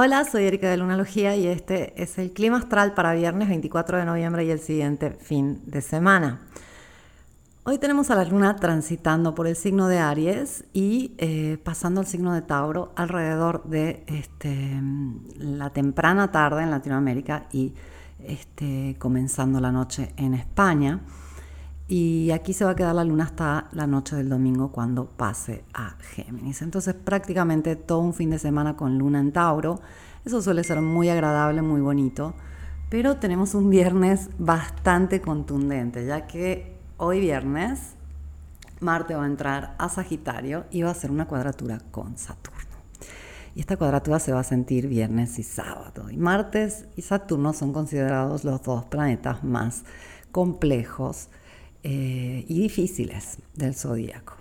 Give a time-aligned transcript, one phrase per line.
[0.00, 4.04] Hola, soy Erika de Lunalogía y este es el clima astral para viernes 24 de
[4.04, 6.42] noviembre y el siguiente fin de semana.
[7.64, 12.06] Hoy tenemos a la luna transitando por el signo de Aries y eh, pasando al
[12.06, 14.80] signo de Tauro alrededor de este,
[15.36, 17.74] la temprana tarde en Latinoamérica y
[18.22, 21.00] este, comenzando la noche en España.
[21.90, 25.64] Y aquí se va a quedar la luna hasta la noche del domingo cuando pase
[25.72, 26.60] a Géminis.
[26.60, 29.80] Entonces prácticamente todo un fin de semana con luna en Tauro.
[30.22, 32.34] Eso suele ser muy agradable, muy bonito.
[32.90, 37.94] Pero tenemos un viernes bastante contundente, ya que hoy viernes
[38.80, 42.58] Marte va a entrar a Sagitario y va a hacer una cuadratura con Saturno.
[43.54, 46.10] Y esta cuadratura se va a sentir viernes y sábado.
[46.10, 49.84] Y Martes y Saturno son considerados los dos planetas más
[50.30, 51.28] complejos
[51.82, 54.34] eh, y difíciles del zodíaco.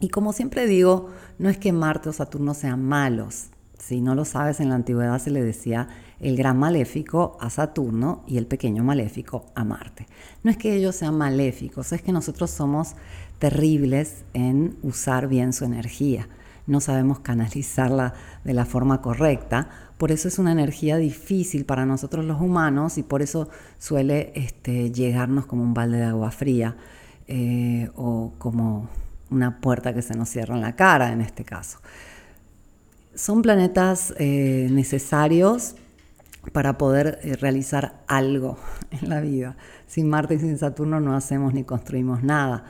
[0.00, 3.46] Y como siempre digo, no es que Marte o Saturno sean malos.
[3.78, 5.88] Si no lo sabes, en la antigüedad se le decía
[6.20, 10.06] el gran maléfico a Saturno y el pequeño maléfico a Marte.
[10.42, 12.94] No es que ellos sean maléficos, es que nosotros somos
[13.38, 16.28] terribles en usar bien su energía.
[16.66, 22.24] No sabemos canalizarla de la forma correcta por eso es una energía difícil para nosotros
[22.24, 26.76] los humanos y por eso suele este, llegarnos como un balde de agua fría
[27.28, 28.88] eh, o como
[29.30, 31.78] una puerta que se nos cierra en la cara en este caso.
[33.14, 35.76] Son planetas eh, necesarios
[36.52, 38.58] para poder eh, realizar algo
[38.90, 39.56] en la vida.
[39.86, 42.64] Sin Marte y sin Saturno no hacemos ni construimos nada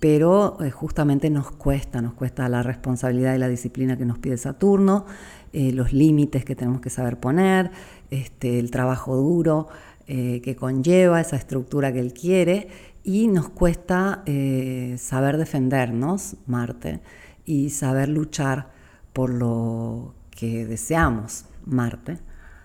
[0.00, 5.06] pero justamente nos cuesta, nos cuesta la responsabilidad y la disciplina que nos pide Saturno,
[5.52, 7.70] eh, los límites que tenemos que saber poner,
[8.10, 9.68] este, el trabajo duro
[10.06, 12.68] eh, que conlleva esa estructura que él quiere
[13.04, 17.00] y nos cuesta eh, saber defendernos, Marte,
[17.44, 18.70] y saber luchar
[19.12, 22.18] por lo que deseamos, Marte,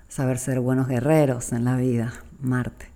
[0.08, 2.88] saber ser buenos guerreros en la vida, Marte.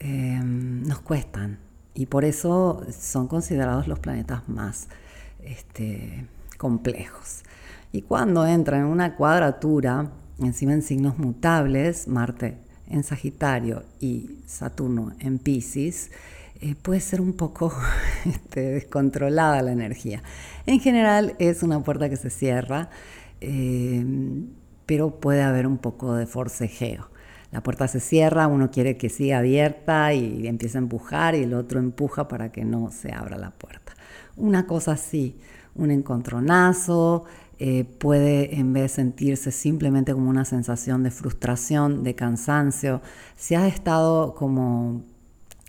[0.00, 1.58] nos cuestan
[1.94, 4.88] y por eso son considerados los planetas más
[5.42, 6.26] este,
[6.58, 7.42] complejos.
[7.92, 10.10] Y cuando entra en una cuadratura,
[10.40, 16.10] encima en signos mutables, Marte en Sagitario y Saturno en Pisces,
[16.60, 17.72] eh, puede ser un poco
[18.24, 20.22] este, descontrolada la energía.
[20.66, 22.90] En general es una puerta que se cierra,
[23.40, 24.04] eh,
[24.86, 27.13] pero puede haber un poco de forcejeo.
[27.54, 31.54] La puerta se cierra, uno quiere que siga abierta y empieza a empujar y el
[31.54, 33.92] otro empuja para que no se abra la puerta.
[34.36, 35.38] Una cosa así,
[35.76, 37.26] un encontronazo,
[37.60, 43.02] eh, puede en vez sentirse simplemente como una sensación de frustración, de cansancio,
[43.36, 45.02] si has estado como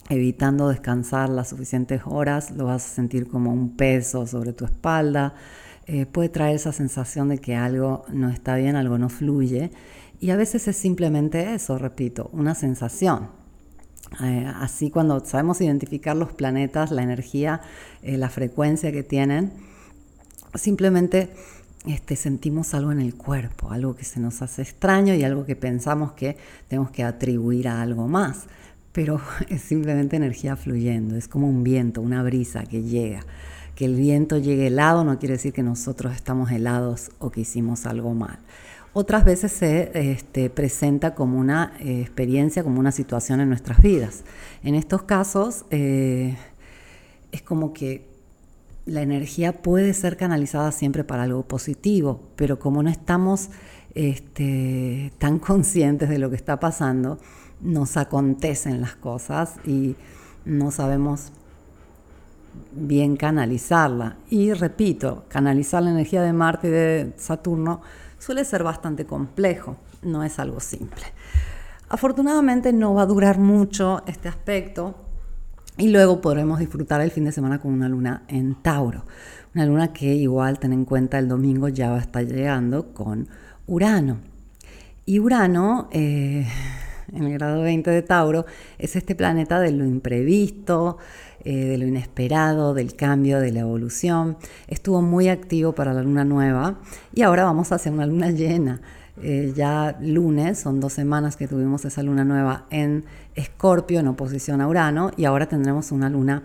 [0.09, 5.35] evitando descansar las suficientes horas, lo vas a sentir como un peso sobre tu espalda,
[5.85, 9.69] eh, puede traer esa sensación de que algo no está bien, algo no fluye,
[10.19, 13.29] y a veces es simplemente eso, repito, una sensación.
[14.23, 17.61] Eh, así cuando sabemos identificar los planetas, la energía,
[18.01, 19.51] la frecuencia que tienen,
[20.53, 21.29] simplemente
[21.87, 25.55] este, sentimos algo en el cuerpo, algo que se nos hace extraño y algo que
[25.55, 26.35] pensamos que
[26.67, 28.45] tenemos que atribuir a algo más.
[28.91, 33.21] Pero es simplemente energía fluyendo, es como un viento, una brisa que llega.
[33.75, 37.85] Que el viento llegue helado no quiere decir que nosotros estamos helados o que hicimos
[37.85, 38.39] algo mal.
[38.97, 44.23] Otras veces se este, presenta como una eh, experiencia, como una situación en nuestras vidas.
[44.63, 46.37] En estos casos eh,
[47.33, 48.07] es como que
[48.85, 53.49] la energía puede ser canalizada siempre para algo positivo, pero como no estamos
[53.95, 57.19] este, tan conscientes de lo que está pasando,
[57.59, 59.97] nos acontecen las cosas y
[60.45, 61.33] no sabemos
[62.71, 64.15] bien canalizarla.
[64.29, 67.81] Y repito, canalizar la energía de Marte y de Saturno
[68.25, 71.03] suele ser bastante complejo, no es algo simple.
[71.89, 74.95] Afortunadamente no va a durar mucho este aspecto,
[75.77, 79.03] y luego podremos disfrutar el fin de semana con una luna en Tauro.
[79.53, 83.27] Una luna que igual, ten en cuenta, el domingo ya va a estar llegando con
[83.67, 84.17] Urano.
[85.05, 86.47] Y Urano, eh,
[87.13, 88.45] en el grado 20 de Tauro,
[88.79, 90.97] es este planeta de lo imprevisto,
[91.43, 94.37] eh, de lo inesperado, del cambio, de la evolución.
[94.67, 96.79] Estuvo muy activo para la luna nueva
[97.13, 98.81] y ahora vamos a hacer una luna llena.
[99.21, 103.05] Eh, ya lunes, son dos semanas que tuvimos esa luna nueva en
[103.35, 106.43] Escorpio, en oposición a Urano, y ahora tendremos una luna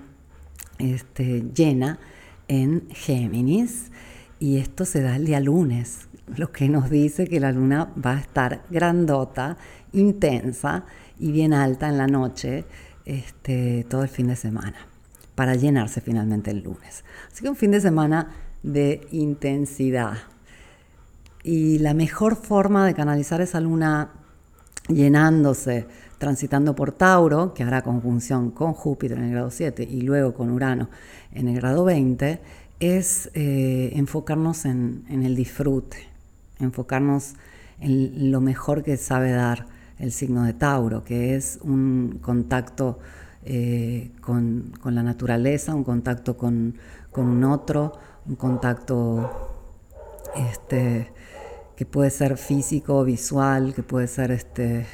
[0.78, 1.98] este, llena
[2.46, 3.90] en Géminis,
[4.38, 8.12] y esto se da el día lunes, lo que nos dice que la luna va
[8.12, 9.56] a estar grandota,
[9.92, 10.84] intensa
[11.18, 12.64] y bien alta en la noche
[13.04, 14.76] este, todo el fin de semana,
[15.34, 17.04] para llenarse finalmente el lunes.
[17.30, 18.28] Así que un fin de semana
[18.62, 20.18] de intensidad
[21.42, 24.10] Y la mejor forma de canalizar esa luna
[24.88, 25.86] llenándose,
[26.18, 30.50] transitando por Tauro, que hará conjunción con Júpiter en el grado 7 y luego con
[30.50, 30.90] Urano
[31.32, 32.40] en el grado 20,
[32.80, 36.08] es eh, enfocarnos en, el disfrute,
[36.58, 37.34] enfocarnos
[37.80, 39.66] en lo mejor que sabe dar
[40.00, 42.98] el signo de Tauro, que es un contacto
[43.44, 46.74] eh, con, la naturaleza, un contacto con,
[47.16, 47.92] un otro,
[48.26, 49.30] un contacto
[50.34, 51.12] este,
[51.76, 54.86] que puede ser físico, visual, que puede ser este,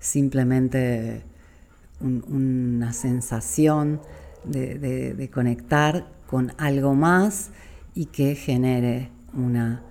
[0.00, 1.24] simplemente
[2.00, 4.00] una sensación
[4.44, 7.50] de, conectar con algo más
[7.94, 9.82] y que genere una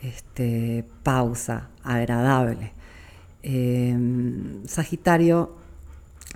[0.00, 2.72] este, pausa agradable.
[3.46, 5.54] Em, Sagitario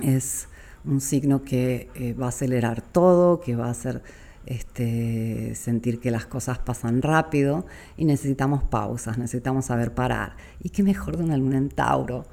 [0.02, 0.46] es
[0.84, 4.02] un signo que eh, va a acelerar todo, que va a hacer
[4.44, 7.64] este, sentir que las cosas pasan rápido
[7.96, 10.37] y necesitamos pausas, necesitamos saber parar.
[10.62, 12.26] ¿Y qué mejor de una luna en Tauro?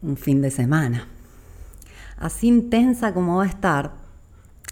[0.00, 1.06] Un fin de semana.
[2.16, 3.92] Así intensa como va a estar,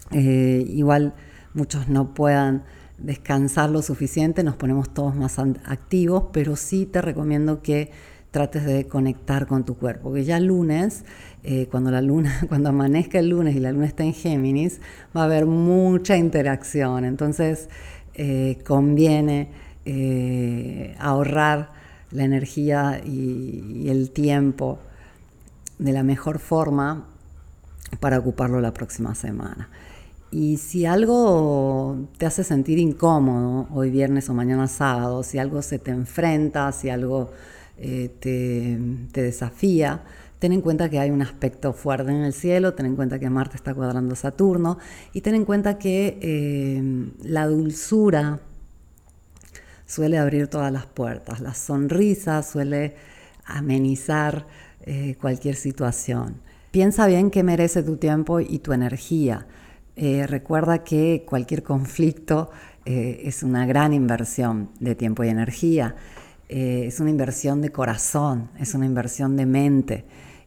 [0.09, 1.13] eh, igual
[1.53, 2.63] muchos no puedan
[2.97, 7.91] descansar lo suficiente, nos ponemos todos más activos, pero sí te recomiendo que
[8.37, 11.05] trates de conectar con tu cuerpo, que ya lunes,
[11.43, 14.79] eh, cuando la luna, cuando amanezca el lunes y la luna está en Géminis,
[15.15, 17.67] va a haber mucha interacción, entonces
[18.13, 19.49] eh, conviene
[20.99, 21.71] ahorrar
[22.11, 24.79] la energía y el tiempo
[25.79, 27.07] de la mejor forma
[28.01, 29.69] para ocuparlo la próxima semana.
[30.29, 35.79] Y si algo te hace sentir incómodo hoy viernes o mañana sábado, si algo se
[35.79, 37.31] te enfrenta, si algo
[37.79, 40.03] eh, te, desafía,
[40.39, 43.29] ten en cuenta que hay un aspecto fuerte en el cielo, ten en cuenta que
[43.29, 44.79] Marte está cuadrando Saturno
[45.13, 48.39] y ten en cuenta que eh, la dulzura
[49.85, 52.95] suele abrir todas las puertas, la sonrisa suele
[53.45, 54.47] amenizar
[54.81, 56.41] eh, cualquier situación.
[56.71, 59.45] Piensa bien que merece tu tiempo y tu energía.
[59.95, 62.51] Recuerda que cualquier conflicto
[62.85, 65.95] es una gran inversión de tiempo y energía.
[66.49, 70.05] Eh, es una inversión de corazón, es una inversión de mente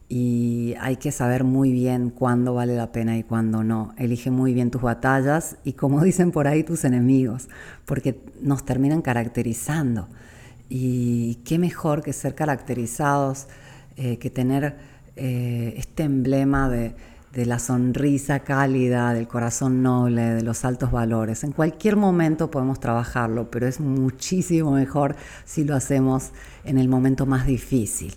[0.09, 3.93] y hay que saber muy bien cuándo vale la pena y cuándo no.
[3.97, 7.49] Elige muy bien tus batallas y como dicen por ahí tus enemigos,
[7.85, 10.07] porque nos terminan caracterizando.
[10.69, 13.47] Y qué mejor que ser caracterizados,
[13.95, 14.77] que tener
[15.17, 16.95] este emblema de,
[17.33, 21.43] de la sonrisa cálida, del corazón noble, de los altos valores.
[21.43, 26.31] En cualquier momento podemos trabajarlo, pero es muchísimo mejor si lo hacemos
[26.65, 28.13] en el momento más difícil.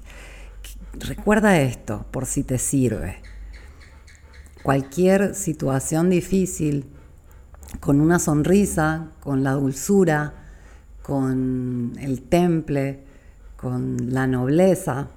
[0.94, 3.20] Recuerda esto por si te sirve.
[4.62, 6.86] Cualquier situación difícil,
[7.80, 10.34] con una sonrisa, con la dulzura,
[11.02, 13.04] con el temple,
[13.56, 15.08] con la nobleza,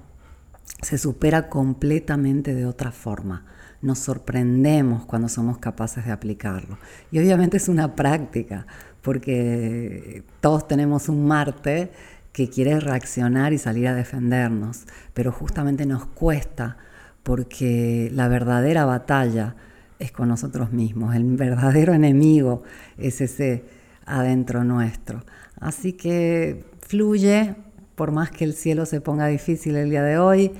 [0.82, 3.44] se supera completamente de otra forma
[3.80, 6.78] nos sorprendemos cuando somos capaces de aplicarlo.
[7.10, 8.66] Y obviamente es una práctica,
[9.02, 11.90] porque todos tenemos un Marte
[12.32, 14.84] que quiere reaccionar y salir a defendernos,
[15.14, 16.76] pero justamente nos cuesta
[17.22, 19.56] porque la verdadera batalla
[19.98, 22.62] es con nosotros mismos, el verdadero enemigo
[22.96, 23.64] es ese
[24.06, 25.24] adentro nuestro.
[25.60, 27.56] Así que fluye,
[27.98, 30.52] por más que el cielo se ponga difícil el día de hoy,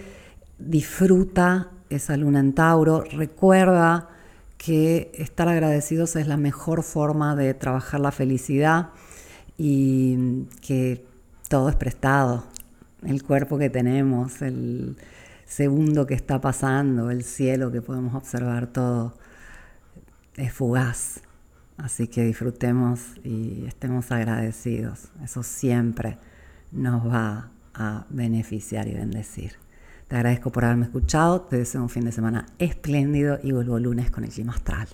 [0.58, 4.10] disfruta esa luna en Tauro, recuerda
[4.58, 8.90] que estar agradecidos es la mejor forma de trabajar la felicidad
[9.56, 11.06] y que
[11.48, 12.44] todo es prestado.
[13.06, 14.96] El cuerpo que tenemos, el
[15.46, 19.14] segundo que está pasando, el cielo que podemos observar, todo
[20.36, 21.20] es fugaz.
[21.76, 25.12] Así que disfrutemos y estemos agradecidos.
[25.22, 26.18] Eso siempre
[26.72, 29.52] nos va a beneficiar y bendecir.
[30.08, 34.10] Te agradezco por haberme escuchado, te deseo un fin de semana espléndido y vuelvo lunes
[34.10, 34.88] con el clima astral.